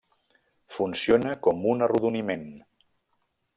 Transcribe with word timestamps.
Funciona 0.77 1.35
com 1.49 1.61
un 1.73 1.87
arrodoniment. 1.89 2.49